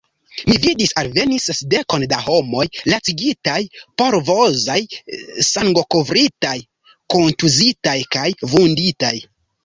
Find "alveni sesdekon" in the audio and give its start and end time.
0.99-2.05